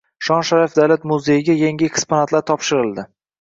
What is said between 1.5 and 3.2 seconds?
yangi eksponatlar topshirildi